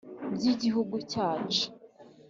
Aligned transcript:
By’igihugu 0.35 0.95
cyacu; 1.11 1.63